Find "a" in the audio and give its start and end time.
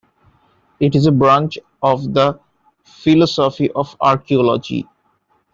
1.05-1.11